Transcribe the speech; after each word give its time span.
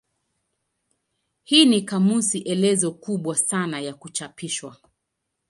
Hii 1.43 1.65
ni 1.65 1.81
kamusi 1.81 2.39
elezo 2.39 2.91
kubwa 2.91 3.35
sana 3.35 3.79
ya 3.79 3.93
kuchapishwa. 3.93 4.77